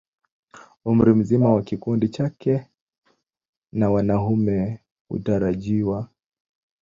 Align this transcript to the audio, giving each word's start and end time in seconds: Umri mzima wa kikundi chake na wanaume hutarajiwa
Umri 0.89 1.13
mzima 1.19 1.47
wa 1.55 1.61
kikundi 1.61 2.09
chake 2.09 2.67
na 3.71 3.89
wanaume 3.91 4.79
hutarajiwa 5.07 6.09